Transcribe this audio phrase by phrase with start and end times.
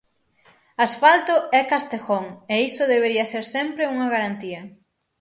[0.85, 4.61] Asfalto é Castejón e iso debería ser sempre unha garantía.